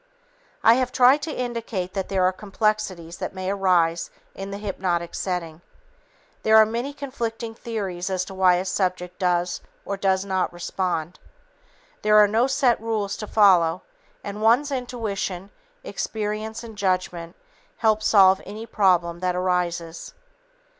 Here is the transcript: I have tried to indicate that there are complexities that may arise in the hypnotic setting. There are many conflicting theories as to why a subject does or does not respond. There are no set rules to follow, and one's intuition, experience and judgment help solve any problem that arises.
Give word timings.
I 0.63 0.73
have 0.81 0.91
tried 0.91 1.21
to 1.21 1.31
indicate 1.31 1.93
that 1.93 2.09
there 2.09 2.23
are 2.23 2.31
complexities 2.33 3.17
that 3.17 3.35
may 3.35 3.51
arise 3.51 4.09
in 4.33 4.49
the 4.49 4.57
hypnotic 4.57 5.13
setting. 5.13 5.61
There 6.41 6.57
are 6.57 6.65
many 6.65 6.91
conflicting 6.91 7.53
theories 7.53 8.09
as 8.09 8.25
to 8.25 8.33
why 8.33 8.55
a 8.55 8.65
subject 8.65 9.19
does 9.19 9.61
or 9.85 9.97
does 9.97 10.25
not 10.25 10.51
respond. 10.51 11.19
There 12.01 12.17
are 12.17 12.27
no 12.27 12.47
set 12.47 12.81
rules 12.81 13.15
to 13.17 13.27
follow, 13.27 13.83
and 14.23 14.41
one's 14.41 14.71
intuition, 14.71 15.51
experience 15.83 16.63
and 16.63 16.75
judgment 16.75 17.35
help 17.77 18.01
solve 18.01 18.41
any 18.43 18.65
problem 18.65 19.19
that 19.19 19.35
arises. 19.35 20.15